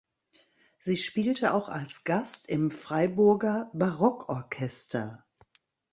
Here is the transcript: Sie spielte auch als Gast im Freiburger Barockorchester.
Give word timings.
Sie 0.79 0.97
spielte 0.97 1.53
auch 1.53 1.69
als 1.69 2.03
Gast 2.05 2.49
im 2.49 2.71
Freiburger 2.71 3.69
Barockorchester. 3.75 5.23